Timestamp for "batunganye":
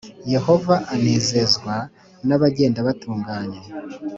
2.87-3.59